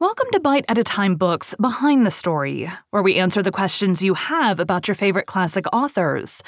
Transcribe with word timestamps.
Welcome 0.00 0.28
to 0.30 0.38
Bite 0.38 0.64
at 0.68 0.78
a 0.78 0.84
Time 0.84 1.16
Books 1.16 1.56
Behind 1.60 2.06
the 2.06 2.12
Story, 2.12 2.70
where 2.90 3.02
we 3.02 3.16
answer 3.16 3.42
the 3.42 3.50
questions 3.50 4.00
you 4.00 4.14
have 4.14 4.60
about 4.60 4.86
your 4.86 4.94
favorite 4.94 5.26
classic 5.26 5.64
authors. 5.72 6.40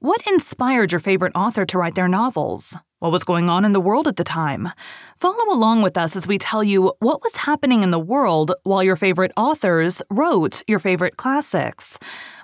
What 0.00 0.20
inspired 0.26 0.92
your 0.92 1.00
favorite 1.00 1.32
author 1.34 1.64
to 1.64 1.78
write 1.78 1.94
their 1.94 2.06
novels? 2.06 2.76
What 2.98 3.10
was 3.10 3.24
going 3.24 3.48
on 3.48 3.64
in 3.64 3.72
the 3.72 3.80
world 3.80 4.08
at 4.08 4.16
the 4.16 4.24
time? 4.24 4.68
Follow 5.16 5.54
along 5.54 5.80
with 5.80 5.96
us 5.96 6.16
as 6.16 6.26
we 6.28 6.36
tell 6.36 6.62
you 6.62 6.92
what 6.98 7.22
was 7.22 7.36
happening 7.36 7.82
in 7.82 7.92
the 7.92 7.98
world 7.98 8.52
while 8.64 8.82
your 8.82 8.94
favorite 8.94 9.32
authors 9.38 10.02
wrote 10.10 10.62
your 10.66 10.78
favorite 10.78 11.16
classics. 11.16 11.98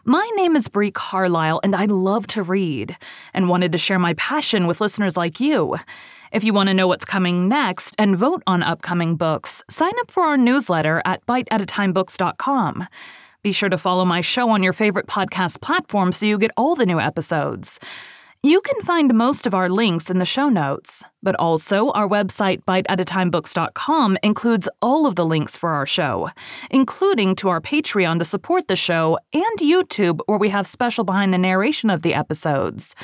My 0.07 0.27
name 0.35 0.57
is 0.57 0.69
Bree 0.69 0.91
Carlile, 0.91 1.61
and 1.63 1.77
I 1.77 1.85
love 1.85 2.27
to 2.29 2.43
read 2.43 2.97
and 3.35 3.51
wanted 3.51 3.73
to 3.73 3.79
share 3.79 3.99
my 3.99 4.15
passion 4.15 4.67
with 4.67 4.81
listeners 4.81 5.15
like 5.15 5.41
you. 5.41 5.77
If 6.35 6.43
you 6.43 6.53
want 6.53 6.69
to 6.69 6.75
know 6.75 6.89
what's 6.89 7.05
coming 7.05 7.47
next 7.49 7.95
and 7.97 8.17
vote 8.17 8.43
on 8.45 8.65
upcoming 8.65 9.15
books, 9.15 9.63
sign 9.71 9.93
up 10.01 10.11
for 10.11 10.25
our 10.25 10.37
newsletter 10.37 11.01
at 11.05 11.25
biteatatimebooks.com. 11.27 12.89
Be 13.45 13.53
sure 13.53 13.69
to 13.69 13.79
follow 13.79 14.05
my 14.05 14.21
show 14.21 14.51
on 14.51 14.61
your 14.61 14.73
favorite 14.73 15.07
podcast 15.07 15.61
platform 15.61 16.11
so 16.11 16.27
you 16.27 16.37
get 16.37 16.51
all 16.57 16.75
the 16.75 16.87
new 16.87 16.99
episodes. 16.99 17.79
You 18.43 18.61
can 18.63 18.83
find 18.83 19.15
most 19.15 19.47
of 19.47 19.55
our 19.55 19.69
links 19.69 20.11
in 20.11 20.19
the 20.19 20.25
show 20.25 20.49
notes, 20.49 21.05
but 21.23 21.37
also 21.37 21.91
our 21.93 22.09
website, 22.09 22.65
biteatatimebooks.com, 22.65 24.19
includes 24.25 24.69
all 24.83 25.07
of 25.07 25.15
the 25.15 25.25
links 25.25 25.57
for 25.57 25.71
our 25.71 25.87
show, 25.87 26.31
including 26.69 27.37
to 27.37 27.49
our 27.49 27.61
Patreon 27.61 28.19
to 28.19 28.25
support 28.25 28.67
the 28.67 28.75
show 28.75 29.21
and 29.33 29.59
YouTube, 29.61 30.19
where 30.27 30.39
we 30.39 30.49
have 30.49 30.67
special 30.67 31.05
behind 31.05 31.33
the 31.33 31.39
narration 31.39 31.91
of 31.91 32.03
the 32.03 32.13
episodes. 32.13 32.97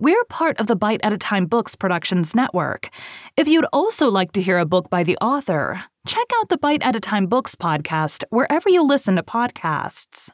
We're 0.00 0.24
part 0.28 0.60
of 0.60 0.68
the 0.68 0.76
Bite 0.76 1.00
at 1.02 1.12
a 1.12 1.18
Time 1.18 1.46
Books 1.46 1.74
Productions 1.74 2.32
Network. 2.32 2.88
If 3.36 3.48
you'd 3.48 3.66
also 3.72 4.08
like 4.08 4.30
to 4.32 4.40
hear 4.40 4.56
a 4.56 4.64
book 4.64 4.88
by 4.88 5.02
the 5.02 5.18
author, 5.20 5.82
check 6.06 6.26
out 6.36 6.48
the 6.48 6.56
Bite 6.56 6.84
at 6.84 6.94
a 6.94 7.00
Time 7.00 7.26
Books 7.26 7.56
podcast 7.56 8.22
wherever 8.30 8.70
you 8.70 8.86
listen 8.86 9.16
to 9.16 9.24
podcasts. 9.24 10.30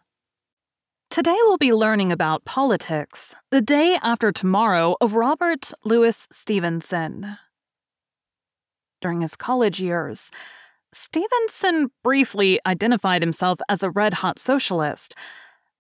Today 1.09 1.39
we'll 1.45 1.57
be 1.57 1.73
learning 1.73 2.13
about 2.13 2.45
politics, 2.45 3.35
the 3.51 3.63
day 3.63 3.99
after 4.03 4.33
tomorrow 4.33 4.97
of 5.01 5.15
Robert 5.15 5.73
Louis 5.83 6.29
Stevenson. 6.31 7.39
During 9.01 9.23
his 9.23 9.35
college 9.35 9.81
years, 9.81 10.31
Stevenson 10.93 11.91
briefly 12.03 12.61
identified 12.67 13.23
himself 13.23 13.61
as 13.71 13.83
a 13.83 13.89
red 13.89 14.15
hot 14.15 14.39
socialist 14.39 15.15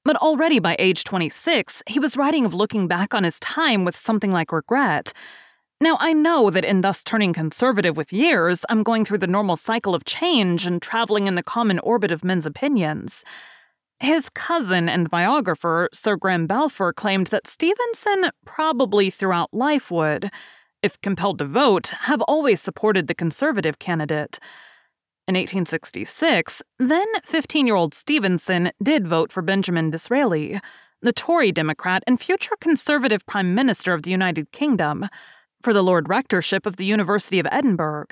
but 0.04 0.16
already 0.16 0.58
by 0.58 0.76
age 0.78 1.04
26, 1.04 1.82
he 1.86 1.98
was 1.98 2.16
writing 2.16 2.44
of 2.44 2.54
looking 2.54 2.86
back 2.86 3.14
on 3.14 3.24
his 3.24 3.40
time 3.40 3.84
with 3.84 3.96
something 3.96 4.32
like 4.32 4.52
regret. 4.52 5.12
Now, 5.80 5.96
I 6.00 6.12
know 6.12 6.50
that 6.50 6.64
in 6.64 6.82
thus 6.82 7.02
turning 7.02 7.32
conservative 7.32 7.96
with 7.96 8.12
years, 8.12 8.64
I'm 8.68 8.82
going 8.82 9.04
through 9.04 9.18
the 9.18 9.26
normal 9.26 9.56
cycle 9.56 9.94
of 9.94 10.04
change 10.04 10.66
and 10.66 10.80
traveling 10.80 11.26
in 11.26 11.34
the 11.34 11.42
common 11.42 11.78
orbit 11.80 12.10
of 12.10 12.24
men's 12.24 12.46
opinions. 12.46 13.24
His 14.00 14.28
cousin 14.28 14.88
and 14.88 15.10
biographer, 15.10 15.88
Sir 15.92 16.16
Graham 16.16 16.46
Balfour, 16.46 16.92
claimed 16.92 17.28
that 17.28 17.46
Stevenson 17.46 18.30
probably 18.44 19.10
throughout 19.10 19.52
life 19.52 19.90
would, 19.90 20.30
if 20.82 21.00
compelled 21.00 21.38
to 21.38 21.44
vote, 21.44 21.88
have 22.02 22.20
always 22.22 22.60
supported 22.60 23.06
the 23.06 23.14
conservative 23.14 23.78
candidate. 23.78 24.38
In 25.26 25.36
1866, 25.36 26.62
then 26.78 27.06
15 27.24 27.66
year 27.66 27.76
old 27.76 27.94
Stevenson 27.94 28.70
did 28.82 29.08
vote 29.08 29.32
for 29.32 29.40
Benjamin 29.40 29.88
Disraeli, 29.88 30.60
the 31.00 31.14
Tory 31.14 31.50
Democrat 31.50 32.02
and 32.06 32.20
future 32.20 32.56
Conservative 32.60 33.24
Prime 33.24 33.54
Minister 33.54 33.94
of 33.94 34.02
the 34.02 34.10
United 34.10 34.52
Kingdom, 34.52 35.08
for 35.62 35.72
the 35.72 35.82
Lord 35.82 36.10
Rectorship 36.10 36.66
of 36.66 36.76
the 36.76 36.84
University 36.84 37.38
of 37.38 37.46
Edinburgh. 37.50 38.08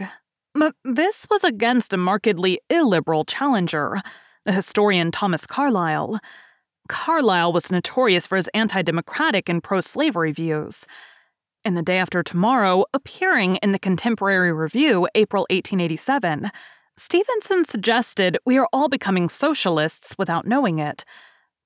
But 0.55 0.75
this 0.87 1.27
was 1.31 1.45
against 1.45 1.93
a 1.93 1.99
markedly 1.99 2.61
illiberal 2.71 3.27
challenger, 3.27 4.01
the 4.47 4.53
historian 4.53 5.11
Thomas 5.11 5.47
Carlyle. 5.47 6.19
Carlyle 6.89 7.53
was 7.53 7.71
notorious 7.71 8.27
for 8.27 8.37
his 8.37 8.49
anti 8.55 8.81
democratic 8.81 9.51
and 9.51 9.63
pro 9.63 9.83
slavery 9.83 10.33
views. 10.33 10.87
In 11.62 11.75
The 11.75 11.83
Day 11.83 11.99
After 11.99 12.22
Tomorrow, 12.22 12.87
appearing 12.95 13.56
in 13.56 13.72
the 13.72 13.78
Contemporary 13.78 14.51
Review, 14.51 15.09
April 15.15 15.43
1887, 15.51 16.51
Stevenson 16.97 17.64
suggested 17.64 18.38
we 18.44 18.58
are 18.58 18.69
all 18.72 18.88
becoming 18.88 19.28
socialists 19.28 20.14
without 20.19 20.47
knowing 20.47 20.78
it. 20.78 21.04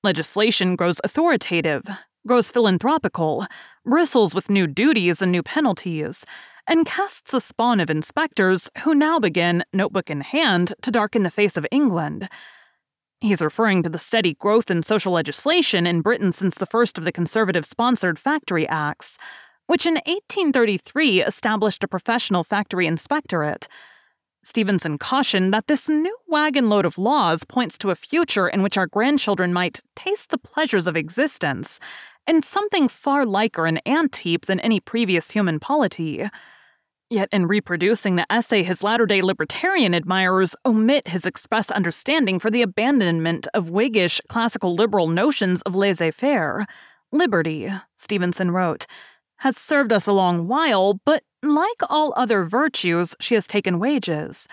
Legislation 0.03 0.75
grows 0.75 1.01
authoritative, 1.03 1.83
grows 2.25 2.49
philanthropical, 2.49 3.45
bristles 3.85 4.33
with 4.33 4.49
new 4.49 4.67
duties 4.67 5.21
and 5.21 5.31
new 5.31 5.43
penalties, 5.43 6.25
and 6.65 6.85
casts 6.85 7.33
a 7.33 7.41
spawn 7.41 7.79
of 7.79 7.89
inspectors 7.89 8.69
who 8.83 8.93
now 8.95 9.19
begin, 9.19 9.63
notebook 9.73 10.09
in 10.09 10.21
hand, 10.21 10.73
to 10.81 10.91
darken 10.91 11.23
the 11.23 11.31
face 11.31 11.57
of 11.57 11.67
England. 11.71 12.29
He's 13.19 13.41
referring 13.41 13.83
to 13.83 13.89
the 13.89 13.97
steady 13.97 14.35
growth 14.35 14.69
in 14.69 14.83
social 14.83 15.13
legislation 15.13 15.87
in 15.87 16.01
Britain 16.01 16.31
since 16.31 16.55
the 16.55 16.65
first 16.65 16.97
of 16.97 17.03
the 17.03 17.11
conservative 17.11 17.65
sponsored 17.65 18.19
Factory 18.19 18.67
Acts, 18.67 19.17
which 19.65 19.85
in 19.85 19.95
1833 19.95 21.23
established 21.23 21.83
a 21.83 21.87
professional 21.87 22.43
factory 22.43 22.85
inspectorate. 22.85 23.67
Stevenson 24.47 24.97
cautioned 24.97 25.53
that 25.53 25.67
this 25.67 25.89
new 25.89 26.17
wagon 26.25 26.69
load 26.69 26.85
of 26.85 26.97
laws 26.97 27.43
points 27.43 27.77
to 27.77 27.89
a 27.89 27.95
future 27.95 28.47
in 28.47 28.63
which 28.63 28.77
our 28.77 28.87
grandchildren 28.87 29.51
might 29.51 29.81
taste 29.93 30.29
the 30.29 30.37
pleasures 30.37 30.87
of 30.87 30.95
existence 30.95 31.81
in 32.25 32.41
something 32.41 32.87
far 32.87 33.25
liker 33.25 33.65
an 33.65 33.79
ant 33.79 34.15
heap 34.15 34.45
than 34.45 34.61
any 34.61 34.79
previous 34.79 35.31
human 35.31 35.59
polity. 35.59 36.29
Yet, 37.09 37.27
in 37.33 37.45
reproducing 37.45 38.15
the 38.15 38.25
essay, 38.31 38.63
his 38.63 38.81
latter 38.81 39.05
day 39.05 39.21
libertarian 39.21 39.93
admirers 39.93 40.55
omit 40.65 41.09
his 41.09 41.25
express 41.25 41.69
understanding 41.69 42.39
for 42.39 42.49
the 42.49 42.61
abandonment 42.61 43.49
of 43.53 43.69
Whiggish 43.69 44.21
classical 44.29 44.73
liberal 44.73 45.09
notions 45.09 45.61
of 45.63 45.75
laissez 45.75 46.11
faire. 46.11 46.65
Liberty, 47.11 47.69
Stevenson 47.97 48.51
wrote, 48.51 48.87
has 49.37 49.57
served 49.57 49.91
us 49.91 50.07
a 50.07 50.13
long 50.13 50.47
while, 50.47 50.99
but 51.05 51.23
like 51.43 51.81
all 51.89 52.13
other 52.15 52.43
virtues, 52.43 53.15
she 53.19 53.35
has 53.35 53.47
taken 53.47 53.79
wages. 53.79 54.47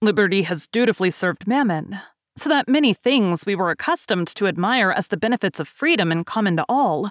Liberty 0.00 0.42
has 0.42 0.66
dutifully 0.66 1.10
served 1.10 1.46
mammon, 1.46 1.98
so 2.36 2.48
that 2.48 2.68
many 2.68 2.92
things 2.92 3.46
we 3.46 3.54
were 3.54 3.70
accustomed 3.70 4.28
to 4.28 4.46
admire 4.46 4.90
as 4.90 5.08
the 5.08 5.16
benefits 5.16 5.60
of 5.60 5.68
freedom 5.68 6.10
in 6.10 6.24
common 6.24 6.56
to 6.56 6.64
all 6.68 7.10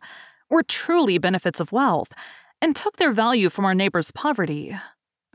were 0.50 0.63
truly 0.63 1.18
benefits 1.18 1.59
of 1.59 1.72
wealth, 1.72 2.13
and 2.62 2.75
took 2.75 2.97
their 2.97 3.12
value 3.12 3.50
from 3.50 3.66
our 3.66 3.75
neighbor's 3.75 4.12
poverty. 4.12 4.75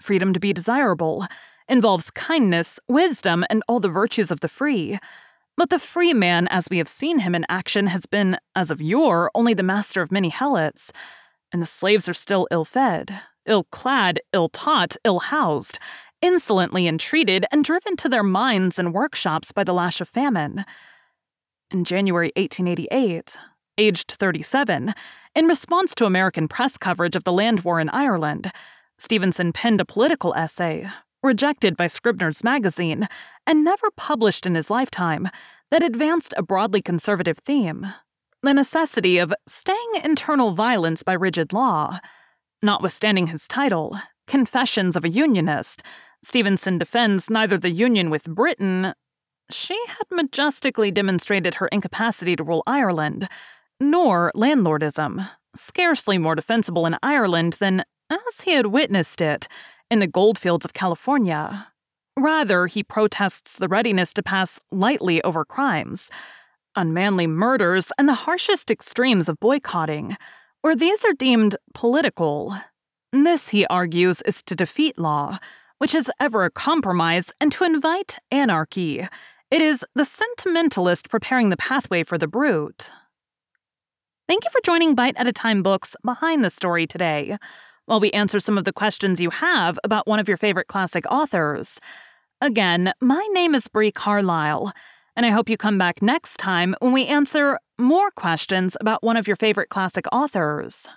Freedom 0.01 0.33
to 0.33 0.41
be 0.41 0.53
desirable 0.53 1.27
involves 1.69 2.11
kindness, 2.11 2.81
wisdom, 2.89 3.45
and 3.51 3.63
all 3.69 3.81
the 3.81 3.89
virtues 3.89 4.31
of 4.31 4.41
the 4.41 4.49
free. 4.49 4.99
But 5.57 5.71
the 5.71 5.79
free 5.79 6.15
man, 6.15 6.49
as 6.49 6.69
we 6.71 6.79
have 6.79 6.89
seen 6.89 7.21
him 7.21 7.35
in 7.35 7.45
action, 7.49 7.89
has 7.89 8.07
been, 8.07 8.39
as 8.55 8.71
of 8.71 8.81
yore, 8.81 9.31
only 9.35 9.55
the 9.55 9.63
master 9.63 10.01
of 10.01 10.13
many 10.13 10.31
helots, 10.31 10.93
and 11.53 11.63
the 11.63 11.67
slaves 11.67 12.09
are 12.09 12.15
still 12.15 12.47
ill 12.51 12.65
fed, 12.65 13.21
ill 13.47 13.65
clad, 13.65 14.21
ill 14.33 14.49
taught, 14.49 14.97
ill 15.05 15.21
housed, 15.21 15.79
insolently 16.21 16.87
entreated, 16.87 17.47
and 17.51 17.65
driven 17.65 17.97
to 17.97 18.09
their 18.09 18.23
mines 18.23 18.79
and 18.79 18.95
workshops 18.95 19.53
by 19.53 19.65
the 19.65 19.75
lash 19.75 20.01
of 20.01 20.09
famine. 20.09 20.65
In 21.71 21.85
January 21.85 22.33
1888, 22.37 23.37
aged 23.77 24.11
37, 24.13 24.95
in 25.35 25.47
response 25.47 25.95
to 25.95 26.05
American 26.05 26.49
press 26.49 26.77
coverage 26.77 27.15
of 27.15 27.25
the 27.25 27.33
land 27.33 27.61
war 27.61 27.79
in 27.79 27.89
Ireland, 27.91 28.51
Stevenson 28.99 29.53
penned 29.53 29.81
a 29.81 29.85
political 29.85 30.35
essay, 30.35 30.89
rejected 31.23 31.77
by 31.77 31.87
Scribner's 31.87 32.43
magazine, 32.43 33.07
and 33.47 33.65
never 33.65 33.91
published 33.97 34.47
in 34.47 34.55
his 34.55 34.71
lifetime, 34.71 35.29
that 35.71 35.83
advanced 35.83 36.35
a 36.37 36.43
broadly 36.43 36.83
conservative 36.83 37.39
theme 37.39 37.87
the 38.43 38.55
necessity 38.55 39.19
of 39.19 39.35
staying 39.47 39.93
internal 40.05 40.53
violence 40.53 41.03
by 41.03 41.13
rigid 41.13 41.53
law. 41.53 41.99
Notwithstanding 42.63 43.29
his 43.29 43.49
title, 43.49 43.99
Confessions 44.27 44.97
of 44.97 45.05
a 45.05 45.09
Unionist, 45.09 45.83
Stevenson 46.23 46.79
defends 46.79 47.31
neither 47.31 47.57
the 47.57 47.71
union 47.71 48.11
with 48.11 48.25
Britain, 48.25 48.95
she 49.51 49.79
had 49.89 50.05
majestically 50.11 50.91
demonstrated 50.91 51.55
her 51.55 51.69
incapacity 51.69 52.37
to 52.37 52.45
rule 52.45 52.63
Ireland, 52.67 53.29
nor 53.81 54.31
landlordism, 54.35 55.29
scarcely 55.57 56.19
more 56.19 56.35
defensible 56.35 56.87
in 56.87 56.97
Ireland 57.03 57.55
than 57.55 57.85
as 58.11 58.43
he 58.43 58.53
had 58.53 58.67
witnessed 58.67 59.21
it 59.21 59.49
in 59.91 60.01
the 60.01 60.07
goldfields 60.07 60.65
of 60.65 60.75
California. 60.75 61.69
Rather, 62.19 62.67
he 62.67 62.83
protests 62.83 63.57
the 63.57 63.69
readiness 63.69 64.13
to 64.13 64.23
pass 64.23 64.61
lightly 64.71 65.23
over 65.23 65.45
crimes 65.45 66.11
unmanly 66.79 67.27
murders, 67.27 67.91
and 67.99 68.09
the 68.09 68.15
harshest 68.15 68.71
extremes 68.71 69.29
of 69.29 69.41
boycotting, 69.41 70.17
where 70.63 70.77
these 70.77 71.05
are 71.05 71.13
deemed 71.13 71.57
political. 71.75 72.55
This, 73.13 73.49
he 73.49 73.67
argues, 73.67 74.23
is 74.23 74.43
to 74.45 74.55
defeat 74.55 74.99
law, 74.99 75.39
which 75.79 75.95
is 75.95 76.11
ever 76.21 76.45
a 76.45 76.51
compromise, 76.51 77.33
and 77.41 77.51
to 77.53 77.65
invite 77.65 78.19
anarchy. 78.31 79.07
It 79.51 79.61
is 79.61 79.85
the 79.95 80.05
sentimentalist 80.05 81.09
preparing 81.11 81.51
the 81.51 81.57
pathway 81.57 82.05
for 82.05 82.17
the 82.17 82.29
brute. 82.29 82.91
Thank 84.29 84.45
you 84.45 84.51
for 84.51 84.61
joining 84.63 84.95
Bite 84.95 85.17
at 85.17 85.27
a 85.27 85.33
Time 85.33 85.63
Books 85.63 85.97
Behind 86.05 86.45
the 86.45 86.51
Story 86.51 86.87
today, 86.87 87.39
while 87.87 87.99
we 87.99 88.11
answer 88.13 88.39
some 88.39 88.59
of 88.59 88.65
the 88.65 88.73
questions 88.73 89.21
you 89.21 89.31
have 89.31 89.79
about 89.83 90.07
one 90.07 90.21
of 90.21 90.29
your 90.29 90.37
favorite 90.37 90.69
classic 90.69 91.05
authors. 91.11 91.81
Again, 92.41 92.93
my 93.01 93.27
name 93.33 93.55
is 93.55 93.67
Bree 93.67 93.91
Carlile, 93.91 94.73
and 95.19 95.27
I 95.27 95.31
hope 95.31 95.51
you 95.51 95.57
come 95.57 95.79
back 95.79 96.01
next 96.01 96.37
time 96.37 96.77
when 96.79 96.93
we 96.93 97.05
answer 97.07 97.59
more 97.77 98.13
questions 98.13 98.77
about 98.81 99.03
one 99.03 99.17
of 99.17 99.27
your 99.27 99.37
favorite 99.37 99.69
classic 99.69 100.07
authors. 100.13 100.89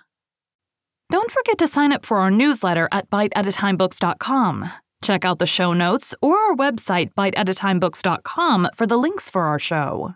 Don't 1.10 1.30
forget 1.30 1.58
to 1.58 1.66
sign 1.66 1.92
up 1.92 2.06
for 2.06 2.18
our 2.18 2.30
newsletter 2.30 2.88
at 2.92 3.10
biteatatimebooks.com. 3.10 4.70
Check 5.02 5.24
out 5.24 5.40
the 5.40 5.46
show 5.46 5.72
notes 5.72 6.14
or 6.22 6.38
our 6.38 6.54
website, 6.54 7.12
biteatatimebooks.com, 7.14 8.68
for 8.76 8.86
the 8.86 8.96
links 8.96 9.28
for 9.28 9.42
our 9.42 9.58
show. 9.58 10.14